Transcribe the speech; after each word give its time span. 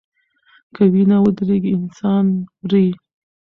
که 0.75 0.83
وینه 0.93 1.17
ودریږي 1.21 1.69
انسان 1.79 2.25
مري. 2.61 2.85